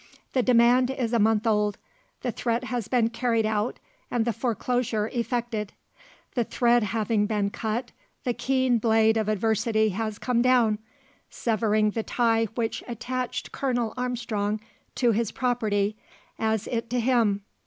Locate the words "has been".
2.63-3.11